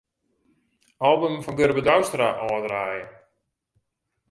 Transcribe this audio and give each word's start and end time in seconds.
Album 1.09 1.33
fan 1.45 1.57
Gurbe 1.59 1.85
Douwstra 1.85 2.29
ôfdraaie. 2.47 3.05